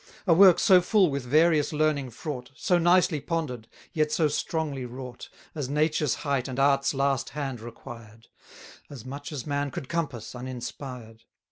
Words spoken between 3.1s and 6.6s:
ponder'd, yet so strongly wrought, As nature's height and